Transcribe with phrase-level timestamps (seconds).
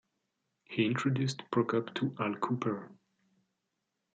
[0.63, 2.89] He introduced Prokop to Al Kooper.